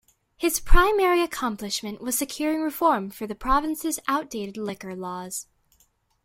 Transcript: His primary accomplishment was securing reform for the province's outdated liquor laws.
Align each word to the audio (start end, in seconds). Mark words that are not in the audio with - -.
His 0.35 0.59
primary 0.59 1.21
accomplishment 1.21 2.01
was 2.01 2.17
securing 2.17 2.63
reform 2.63 3.11
for 3.11 3.27
the 3.27 3.35
province's 3.35 3.99
outdated 4.07 4.57
liquor 4.57 4.95
laws. 4.95 5.45